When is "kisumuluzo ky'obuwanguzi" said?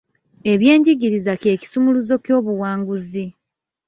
1.61-3.25